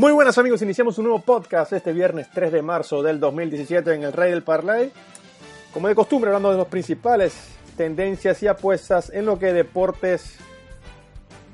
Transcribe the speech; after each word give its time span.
Muy 0.00 0.12
buenas 0.12 0.38
amigos, 0.38 0.62
iniciamos 0.62 0.96
un 0.96 1.04
nuevo 1.04 1.20
podcast 1.20 1.74
este 1.74 1.92
viernes 1.92 2.30
3 2.32 2.52
de 2.52 2.62
marzo 2.62 3.02
del 3.02 3.20
2017 3.20 3.92
en 3.92 4.04
el 4.04 4.14
Rey 4.14 4.30
del 4.30 4.42
Parlay. 4.42 4.90
Como 5.74 5.88
de 5.88 5.94
costumbre, 5.94 6.30
hablando 6.30 6.50
de 6.50 6.56
los 6.56 6.68
principales 6.68 7.34
tendencias 7.76 8.42
y 8.42 8.46
apuestas 8.46 9.10
en 9.10 9.26
lo 9.26 9.38
que 9.38 9.52
deportes 9.52 10.38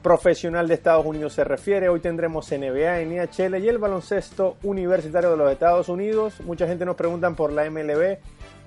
profesional 0.00 0.68
de 0.68 0.74
Estados 0.74 1.04
Unidos 1.04 1.32
se 1.32 1.42
refiere. 1.42 1.88
Hoy 1.88 1.98
tendremos 1.98 2.48
NBA, 2.52 3.00
NHL 3.06 3.64
y 3.64 3.68
el 3.68 3.78
baloncesto 3.78 4.58
universitario 4.62 5.32
de 5.32 5.36
los 5.38 5.50
Estados 5.50 5.88
Unidos. 5.88 6.34
Mucha 6.42 6.68
gente 6.68 6.84
nos 6.84 6.94
pregunta 6.94 7.28
por 7.32 7.52
la 7.52 7.68
MLB. 7.68 8.18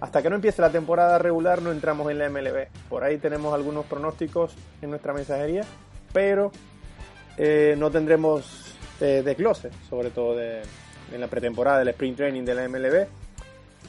Hasta 0.01 0.21
que 0.21 0.29
no 0.29 0.35
empiece 0.35 0.61
la 0.61 0.71
temporada 0.71 1.19
regular 1.19 1.61
no 1.61 1.71
entramos 1.71 2.11
en 2.11 2.17
la 2.17 2.29
MLB. 2.29 2.67
Por 2.89 3.05
ahí 3.05 3.17
tenemos 3.17 3.53
algunos 3.53 3.85
pronósticos 3.85 4.53
en 4.81 4.89
nuestra 4.89 5.13
mensajería, 5.13 5.63
pero 6.11 6.51
eh, 7.37 7.75
no 7.77 7.89
tendremos 7.89 8.68
eh, 9.01 9.21
desglose, 9.23 9.69
sobre 9.89 10.09
todo 10.09 10.35
de, 10.35 10.61
en 11.13 11.21
la 11.21 11.27
pretemporada 11.27 11.79
del 11.79 11.89
sprint 11.89 12.17
training 12.17 12.43
de 12.43 12.55
la 12.55 12.67
MLB. 12.67 13.07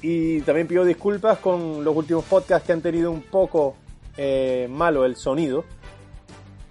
Y 0.02 0.40
también 0.42 0.66
pido 0.66 0.84
disculpas 0.84 1.38
con 1.38 1.84
los 1.84 1.94
últimos 1.94 2.24
podcasts 2.24 2.66
que 2.66 2.72
han 2.72 2.80
tenido 2.80 3.10
un 3.10 3.22
poco 3.22 3.76
eh, 4.16 4.66
malo 4.70 5.04
el 5.04 5.16
sonido 5.16 5.64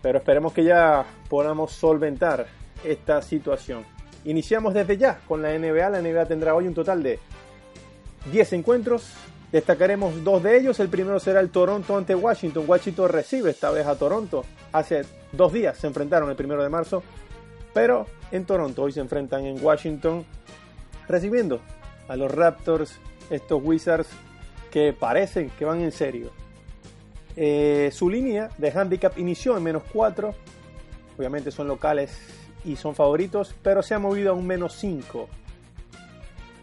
pero 0.01 0.19
esperemos 0.19 0.53
que 0.53 0.63
ya 0.63 1.05
podamos 1.29 1.71
solventar 1.71 2.47
esta 2.83 3.21
situación. 3.21 3.83
Iniciamos 4.25 4.73
desde 4.73 4.97
ya 4.97 5.19
con 5.27 5.41
la 5.41 5.57
NBA. 5.57 5.89
La 5.89 6.01
NBA 6.01 6.25
tendrá 6.25 6.55
hoy 6.55 6.67
un 6.67 6.73
total 6.73 7.03
de 7.03 7.19
10 8.31 8.53
encuentros. 8.53 9.11
Destacaremos 9.51 10.23
dos 10.23 10.43
de 10.43 10.57
ellos. 10.57 10.79
El 10.79 10.89
primero 10.89 11.19
será 11.19 11.39
el 11.39 11.49
Toronto 11.49 11.97
ante 11.97 12.15
Washington. 12.15 12.65
Washington 12.67 13.09
recibe 13.09 13.51
esta 13.51 13.71
vez 13.71 13.85
a 13.87 13.97
Toronto. 13.97 14.45
Hace 14.71 15.01
dos 15.31 15.51
días 15.51 15.77
se 15.77 15.87
enfrentaron 15.87 16.29
el 16.29 16.35
primero 16.35 16.63
de 16.63 16.69
marzo. 16.69 17.03
Pero 17.73 18.05
en 18.31 18.45
Toronto 18.45 18.83
hoy 18.83 18.91
se 18.91 18.99
enfrentan 18.99 19.45
en 19.45 19.63
Washington 19.63 20.25
recibiendo 21.07 21.59
a 22.07 22.15
los 22.15 22.31
Raptors, 22.31 22.99
estos 23.29 23.61
Wizards 23.63 24.09
que 24.71 24.93
parecen 24.93 25.49
que 25.51 25.65
van 25.65 25.81
en 25.81 25.91
serio. 25.91 26.31
Eh, 27.35 27.89
su 27.93 28.09
línea 28.09 28.49
de 28.57 28.71
handicap 28.71 29.17
inició 29.17 29.55
en 29.57 29.63
menos 29.63 29.83
4. 29.93 30.33
Obviamente 31.17 31.51
son 31.51 31.67
locales 31.67 32.17
y 32.65 32.75
son 32.75 32.95
favoritos, 32.95 33.55
pero 33.63 33.81
se 33.81 33.93
ha 33.93 33.99
movido 33.99 34.31
a 34.31 34.33
un 34.33 34.45
menos 34.45 34.73
5. 34.75 35.27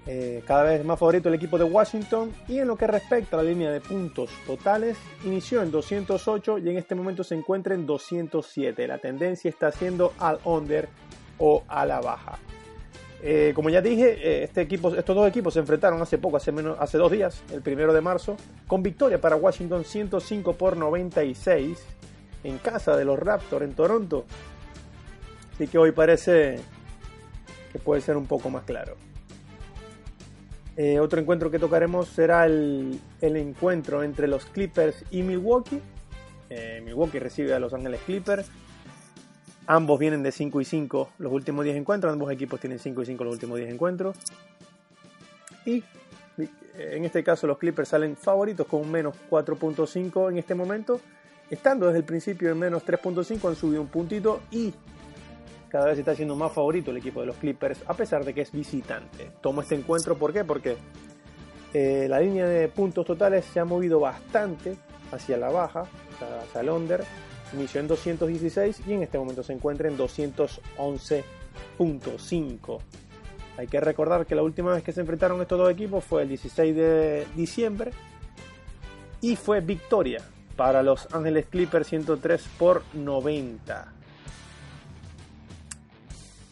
Eh, 0.08 0.44
cada 0.46 0.62
vez 0.62 0.84
más 0.84 0.98
favorito 0.98 1.28
el 1.28 1.34
equipo 1.34 1.58
de 1.58 1.64
Washington. 1.64 2.32
Y 2.48 2.58
en 2.58 2.68
lo 2.68 2.76
que 2.76 2.86
respecta 2.86 3.36
a 3.36 3.42
la 3.42 3.48
línea 3.48 3.70
de 3.70 3.80
puntos 3.80 4.30
totales, 4.46 4.96
inició 5.24 5.62
en 5.62 5.70
208 5.70 6.58
y 6.58 6.68
en 6.68 6.78
este 6.78 6.94
momento 6.94 7.24
se 7.24 7.34
encuentra 7.34 7.74
en 7.74 7.86
207. 7.86 8.86
La 8.86 8.98
tendencia 8.98 9.48
está 9.48 9.72
siendo 9.72 10.12
al 10.18 10.38
under 10.44 10.88
o 11.38 11.64
a 11.68 11.84
la 11.84 12.00
baja. 12.00 12.38
Eh, 13.22 13.52
como 13.54 13.70
ya 13.70 13.80
dije, 13.80 14.18
eh, 14.22 14.44
este 14.44 14.60
equipo, 14.60 14.94
estos 14.94 15.16
dos 15.16 15.26
equipos 15.28 15.54
se 15.54 15.60
enfrentaron 15.60 16.00
hace 16.00 16.18
poco, 16.18 16.36
hace, 16.36 16.52
menos, 16.52 16.76
hace 16.78 16.98
dos 16.98 17.10
días, 17.10 17.42
el 17.50 17.62
primero 17.62 17.92
de 17.92 18.00
marzo, 18.00 18.36
con 18.68 18.82
victoria 18.82 19.20
para 19.20 19.36
Washington 19.36 19.84
105 19.84 20.52
por 20.52 20.76
96 20.76 21.82
en 22.44 22.58
casa 22.58 22.96
de 22.96 23.04
los 23.04 23.18
Raptors 23.18 23.64
en 23.64 23.74
Toronto. 23.74 24.26
Así 25.54 25.66
que 25.66 25.78
hoy 25.78 25.92
parece 25.92 26.60
que 27.72 27.78
puede 27.78 28.02
ser 28.02 28.16
un 28.16 28.26
poco 28.26 28.50
más 28.50 28.64
claro. 28.64 29.05
Eh, 30.76 31.00
otro 31.00 31.20
encuentro 31.20 31.50
que 31.50 31.58
tocaremos 31.58 32.08
será 32.08 32.46
el, 32.46 33.00
el, 33.20 33.36
encuentro 33.36 34.02
entre 34.02 34.28
los 34.28 34.44
Clippers 34.44 35.04
y 35.10 35.22
Milwaukee. 35.22 35.80
Milwaukee 36.84 37.18
recibe 37.18 37.54
a 37.54 37.58
Los 37.58 37.74
Ángeles 37.74 38.00
Clippers. 38.06 38.48
Ambos 39.66 39.98
vienen 39.98 40.22
de 40.22 40.30
5 40.30 40.60
y 40.60 40.64
5 40.64 41.10
los 41.18 41.32
últimos 41.32 41.64
10 41.64 41.76
encuentros. 41.76 42.12
Ambos 42.12 42.30
equipos 42.30 42.60
tienen 42.60 42.78
5 42.78 43.02
y 43.02 43.06
5 43.06 43.24
los 43.24 43.32
últimos 43.32 43.58
10 43.58 43.70
encuentros. 43.70 44.16
Y 45.64 45.82
en 46.78 47.04
este 47.04 47.24
caso 47.24 47.46
los 47.46 47.58
Clippers 47.58 47.88
salen 47.88 48.16
favoritos 48.16 48.66
con 48.66 48.82
un 48.82 48.90
menos 48.90 49.14
4.5 49.30 50.30
en 50.30 50.38
este 50.38 50.54
momento. 50.54 51.00
Estando 51.50 51.86
desde 51.86 51.98
el 51.98 52.04
principio 52.04 52.50
en 52.50 52.58
menos 52.58 52.84
3.5 52.84 53.48
han 53.48 53.56
subido 53.56 53.80
un 53.80 53.88
puntito 53.88 54.40
y 54.50 54.74
cada 55.68 55.86
vez 55.86 55.98
está 55.98 56.14
siendo 56.14 56.36
más 56.36 56.52
favorito 56.52 56.90
el 56.90 56.98
equipo 56.98 57.20
de 57.20 57.26
los 57.26 57.36
Clippers 57.36 57.82
a 57.86 57.94
pesar 57.94 58.24
de 58.24 58.34
que 58.34 58.42
es 58.42 58.52
visitante. 58.52 59.30
Tomo 59.40 59.62
este 59.62 59.74
encuentro 59.74 60.16
¿por 60.16 60.32
qué? 60.32 60.44
Porque 60.44 60.76
eh, 61.74 62.06
la 62.08 62.20
línea 62.20 62.46
de 62.46 62.68
puntos 62.68 63.06
totales 63.06 63.44
se 63.44 63.60
ha 63.60 63.64
movido 63.64 64.00
bastante 64.00 64.76
hacia 65.12 65.36
la 65.36 65.50
baja, 65.50 65.84
hacia 66.42 66.60
el 66.60 66.70
under 66.70 67.04
inició 67.52 67.80
en 67.80 67.88
216 67.88 68.82
y 68.86 68.92
en 68.92 69.02
este 69.02 69.18
momento 69.18 69.42
se 69.42 69.52
encuentra 69.52 69.88
en 69.88 69.98
211.5. 69.98 72.78
Hay 73.58 73.66
que 73.68 73.80
recordar 73.80 74.26
que 74.26 74.34
la 74.34 74.42
última 74.42 74.74
vez 74.74 74.82
que 74.82 74.92
se 74.92 75.00
enfrentaron 75.00 75.40
estos 75.40 75.58
dos 75.58 75.70
equipos 75.70 76.04
fue 76.04 76.20
el 76.22 76.28
16 76.28 76.76
de 76.76 77.26
diciembre 77.34 77.92
y 79.20 79.36
fue 79.36 79.60
victoria 79.60 80.22
para 80.56 80.82
los 80.82 81.06
Ángeles 81.14 81.46
Clippers 81.46 81.86
103 81.88 82.48
por 82.58 82.82
90. 82.94 83.92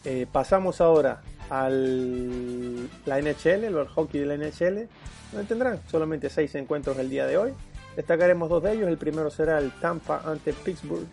Eh, 0.05 0.27
pasamos 0.31 0.81
ahora 0.81 1.21
al 1.49 2.87
la 3.05 3.19
NHL, 3.19 3.65
el 3.65 3.87
hockey 3.87 4.19
de 4.19 4.25
la 4.25 4.35
NHL, 4.37 4.87
donde 5.31 5.47
tendrán 5.47 5.79
solamente 5.87 6.29
6 6.29 6.55
encuentros 6.55 6.97
el 6.99 7.09
día 7.09 7.25
de 7.25 7.37
hoy. 7.37 7.53
Destacaremos 7.95 8.49
dos 8.49 8.61
de 8.63 8.73
ellos. 8.73 8.87
El 8.87 8.97
primero 8.97 9.29
será 9.29 9.57
el 9.57 9.71
Tampa 9.79 10.21
ante 10.25 10.53
Pittsburgh. 10.53 11.07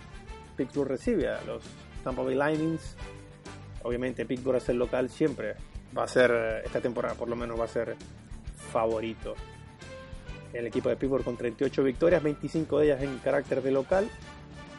Pittsburgh 0.56 0.88
recibe 0.88 1.28
a 1.28 1.42
los 1.44 1.62
Tampa 2.04 2.22
Bay 2.22 2.34
Lightnings. 2.34 2.96
Obviamente 3.82 4.26
Pittsburgh 4.26 4.56
es 4.56 4.68
el 4.68 4.76
local 4.78 5.08
siempre. 5.08 5.54
Va 5.96 6.04
a 6.04 6.08
ser, 6.08 6.62
esta 6.64 6.80
temporada 6.80 7.14
por 7.14 7.28
lo 7.28 7.36
menos 7.36 7.58
va 7.58 7.64
a 7.64 7.68
ser 7.68 7.96
favorito. 8.72 9.34
El 10.52 10.66
equipo 10.66 10.88
de 10.88 10.96
Pittsburgh 10.96 11.24
con 11.24 11.36
38 11.36 11.82
victorias, 11.82 12.22
25 12.22 12.78
de 12.78 12.84
ellas 12.86 13.02
en 13.02 13.18
carácter 13.18 13.62
de 13.62 13.70
local. 13.70 14.08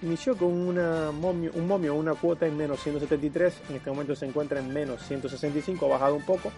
Inició 0.04 0.36
con 0.36 0.52
una 0.52 1.12
momio, 1.14 1.52
un 1.56 1.66
momio, 1.66 1.96
una 1.96 2.14
cuota 2.14 2.46
en 2.46 2.58
menos 2.58 2.84
173. 2.84 3.70
En 3.70 3.78
este 3.78 3.90
momento 3.90 4.14
se 4.16 4.26
encuentra 4.26 4.60
en 4.60 4.74
menos 4.74 5.02
165, 5.04 5.86
ha 5.86 5.90
bajado 5.90 6.16
un 6.16 6.26
poco, 6.26 6.52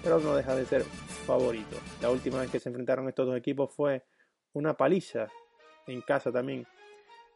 pero 0.00 0.20
no 0.20 0.36
deja 0.36 0.54
de 0.54 0.64
ser 0.64 0.84
favorito. 0.84 1.76
La 2.00 2.10
última 2.10 2.38
vez 2.38 2.52
que 2.52 2.60
se 2.60 2.68
enfrentaron 2.68 3.08
estos 3.08 3.26
dos 3.26 3.36
equipos 3.36 3.74
fue 3.74 4.04
una 4.52 4.74
paliza 4.74 5.26
en 5.88 6.02
casa 6.02 6.30
también 6.30 6.68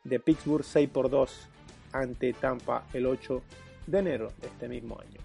de 0.04 0.20
Pittsburgh 0.20 0.64
6 0.64 0.90
por 0.90 1.10
2 1.10 1.48
ante 1.90 2.32
Tampa 2.34 2.86
el 2.92 3.06
8 3.06 3.42
de 3.88 3.98
enero 3.98 4.32
de 4.40 4.46
este 4.46 4.68
mismo 4.68 4.96
año. 5.00 5.20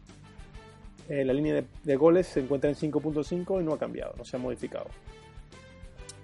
Eh, 1.09 1.23
la 1.23 1.33
línea 1.33 1.63
de, 1.83 1.95
goles 1.95 2.25
se 2.25 2.39
encuentra 2.39 2.71
en 2.71 2.75
5.5 2.75 3.61
y 3.61 3.63
no 3.63 3.73
ha 3.73 3.77
cambiado, 3.77 4.15
no 4.17 4.25
se 4.25 4.37
ha 4.37 4.39
modificado. 4.39 4.87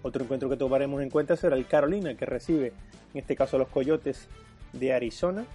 Otro 0.01 0.23
encuentro 0.23 0.49
que 0.49 0.57
tomaremos 0.57 1.03
en 1.03 1.11
cuenta 1.11 1.35
será 1.35 1.55
el 1.55 1.67
Carolina, 1.67 2.15
que 2.15 2.25
recibe 2.25 2.73
en 3.13 3.19
este 3.19 3.35
caso 3.35 3.57
los 3.57 3.69
Coyotes 3.69 4.27
de 4.73 4.93
Arizona. 4.93 5.45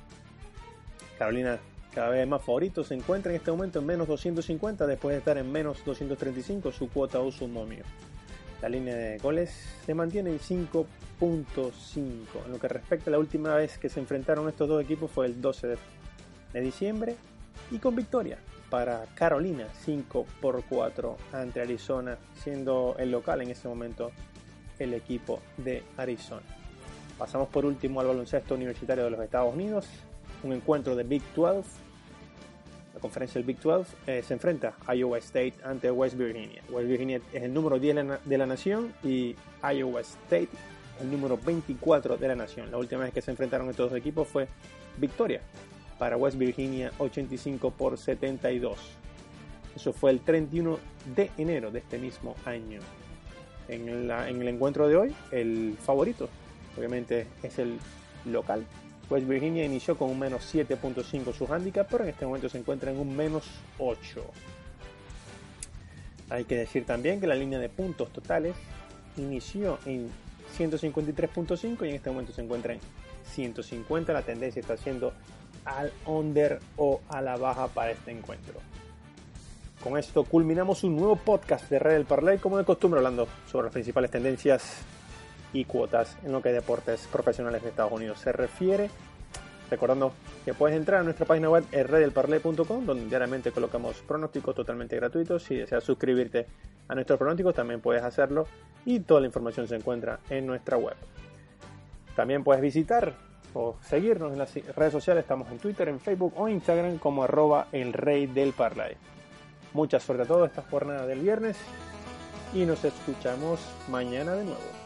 Carolina 1.18 1.58
cada 1.94 2.08
vez 2.08 2.26
más 2.26 2.42
favorito, 2.42 2.82
se 2.82 2.94
encuentra 2.94 3.30
en 3.30 3.36
este 3.36 3.52
momento 3.52 3.78
en 3.78 3.86
menos 3.86 4.08
250 4.08 4.86
después 4.86 5.14
de 5.14 5.18
estar 5.18 5.38
en 5.38 5.50
menos 5.50 5.84
235 5.84 6.72
su 6.72 6.88
cuota 6.90 7.20
o 7.20 7.30
su 7.30 7.46
momio. 7.46 7.84
La 8.60 8.68
línea 8.68 8.96
de 8.96 9.18
goles 9.18 9.52
se 9.86 9.94
mantiene 9.94 10.30
en 10.30 10.40
5.5. 10.40 10.88
En 12.46 12.52
lo 12.52 12.58
que 12.58 12.66
respecta 12.66 13.10
a 13.10 13.12
la 13.12 13.18
última 13.18 13.54
vez 13.54 13.78
que 13.78 13.88
se 13.88 14.00
enfrentaron 14.00 14.48
estos 14.48 14.68
dos 14.68 14.82
equipos 14.82 15.10
fue 15.10 15.26
el 15.26 15.40
12 15.40 15.76
de 16.52 16.60
diciembre 16.60 17.14
y 17.70 17.78
con 17.78 17.94
victoria 17.94 18.38
para 18.70 19.06
Carolina 19.14 19.68
5 19.84 20.26
por 20.40 20.64
4 20.64 21.16
ante 21.32 21.60
Arizona, 21.60 22.18
siendo 22.42 22.96
el 22.98 23.12
local 23.12 23.40
en 23.42 23.50
ese 23.50 23.68
momento 23.68 24.10
el 24.80 24.94
equipo 24.94 25.40
de 25.58 25.84
Arizona. 25.96 26.63
Pasamos 27.18 27.48
por 27.48 27.64
último 27.64 28.00
al 28.00 28.06
baloncesto 28.06 28.54
universitario 28.54 29.04
de 29.04 29.10
los 29.10 29.20
Estados 29.20 29.54
Unidos, 29.54 29.86
un 30.42 30.52
encuentro 30.52 30.96
de 30.96 31.04
Big 31.04 31.22
12 31.34 31.84
la 32.94 33.00
conferencia 33.00 33.40
del 33.40 33.44
Big 33.44 33.58
12, 33.58 33.96
eh, 34.06 34.22
se 34.22 34.34
enfrenta 34.34 34.74
a 34.86 34.94
Iowa 34.94 35.18
State 35.18 35.54
ante 35.64 35.90
West 35.90 36.16
Virginia. 36.16 36.62
West 36.70 36.88
Virginia 36.88 37.20
es 37.32 37.42
el 37.42 37.52
número 37.52 37.78
10 37.78 38.24
de 38.24 38.38
la 38.38 38.46
nación 38.46 38.94
y 39.02 39.34
Iowa 39.62 40.00
State 40.00 40.50
el 41.00 41.10
número 41.10 41.36
24 41.36 42.16
de 42.16 42.28
la 42.28 42.36
nación. 42.36 42.70
La 42.70 42.78
última 42.78 43.02
vez 43.02 43.12
que 43.12 43.20
se 43.20 43.32
enfrentaron 43.32 43.68
estos 43.68 43.90
dos 43.90 43.98
equipos 43.98 44.28
fue 44.28 44.46
victoria 44.96 45.40
para 45.98 46.16
West 46.16 46.38
Virginia 46.38 46.92
85 46.98 47.72
por 47.72 47.98
72. 47.98 48.78
Eso 49.74 49.92
fue 49.92 50.12
el 50.12 50.20
31 50.20 50.78
de 51.16 51.32
enero 51.36 51.72
de 51.72 51.80
este 51.80 51.98
mismo 51.98 52.36
año. 52.44 52.78
En, 53.66 53.88
en 53.88 54.10
el 54.42 54.48
encuentro 54.48 54.86
de 54.86 54.96
hoy, 54.96 55.14
el 55.32 55.76
favorito, 55.80 56.28
obviamente, 56.76 57.26
es 57.42 57.58
el 57.58 57.78
local 58.24 58.66
West 59.10 59.28
Virginia 59.28 59.64
inició 59.64 59.96
con 59.96 60.10
un 60.10 60.18
menos 60.18 60.54
7.5 60.54 61.32
su 61.34 61.52
handicap, 61.52 61.86
pero 61.90 62.04
en 62.04 62.10
este 62.10 62.24
momento 62.24 62.48
se 62.48 62.58
encuentra 62.58 62.90
en 62.90 62.98
un 62.98 63.14
menos 63.14 63.44
8. 63.78 64.24
Hay 66.30 66.44
que 66.44 66.56
decir 66.56 66.86
también 66.86 67.20
que 67.20 67.26
la 67.26 67.34
línea 67.34 67.58
de 67.58 67.68
puntos 67.68 68.10
totales 68.12 68.54
inició 69.16 69.78
en 69.84 70.08
153.5 70.58 71.84
y 71.84 71.88
en 71.90 71.94
este 71.96 72.10
momento 72.10 72.32
se 72.32 72.42
encuentra 72.42 72.72
en 72.72 72.80
150. 73.34 74.12
La 74.12 74.22
tendencia 74.22 74.60
está 74.60 74.76
siendo 74.76 75.12
al 75.66 75.92
under 76.06 76.60
o 76.76 77.00
a 77.08 77.20
la 77.20 77.36
baja 77.36 77.68
para 77.68 77.90
este 77.90 78.10
encuentro. 78.10 78.54
Con 79.82 79.98
esto 79.98 80.24
culminamos 80.24 80.82
un 80.82 80.96
nuevo 80.96 81.16
podcast 81.16 81.68
de 81.68 81.78
Red 81.78 81.92
del 81.92 82.04
Parlay, 82.06 82.38
como 82.38 82.56
de 82.56 82.64
costumbre, 82.64 82.98
hablando 82.98 83.28
sobre 83.50 83.66
las 83.66 83.72
principales 83.74 84.10
tendencias 84.10 84.78
y 85.54 85.64
cuotas 85.64 86.18
en 86.22 86.32
lo 86.32 86.42
que 86.42 86.52
deportes 86.52 87.08
profesionales 87.10 87.62
de 87.62 87.70
Estados 87.70 87.92
Unidos 87.92 88.18
se 88.18 88.32
refiere. 88.32 88.90
Recordando 89.70 90.12
que 90.44 90.52
puedes 90.52 90.76
entrar 90.76 91.00
a 91.00 91.02
nuestra 91.04 91.24
página 91.24 91.48
web 91.48 91.64
redelparlay.com 91.72 92.84
donde 92.84 93.06
diariamente 93.06 93.50
colocamos 93.50 93.96
pronósticos 94.06 94.54
totalmente 94.54 94.96
gratuitos. 94.96 95.42
Si 95.42 95.56
deseas 95.56 95.82
suscribirte 95.82 96.46
a 96.88 96.94
nuestros 96.94 97.18
pronósticos 97.18 97.54
también 97.54 97.80
puedes 97.80 98.02
hacerlo 98.02 98.46
y 98.84 99.00
toda 99.00 99.20
la 99.20 99.26
información 99.26 99.66
se 99.66 99.76
encuentra 99.76 100.18
en 100.28 100.46
nuestra 100.46 100.76
web. 100.76 100.96
También 102.14 102.44
puedes 102.44 102.60
visitar 102.60 103.14
o 103.54 103.76
seguirnos 103.80 104.32
en 104.32 104.38
las 104.38 104.52
redes 104.76 104.92
sociales, 104.92 105.22
estamos 105.22 105.50
en 105.50 105.58
Twitter, 105.58 105.88
en 105.88 106.00
Facebook 106.00 106.34
o 106.36 106.48
Instagram 106.48 106.98
como 106.98 107.22
arroba 107.22 107.68
el 107.72 107.92
rey 107.92 108.26
del 108.26 108.52
parlay. 108.52 108.96
Mucha 109.72 109.98
suerte 109.98 110.24
a 110.24 110.26
todos 110.26 110.48
esta 110.48 110.62
jornada 110.62 111.06
del 111.06 111.20
viernes 111.20 111.56
y 112.52 112.66
nos 112.66 112.84
escuchamos 112.84 113.60
mañana 113.88 114.34
de 114.34 114.44
nuevo. 114.44 114.83